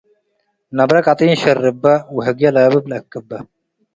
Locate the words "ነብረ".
0.77-0.95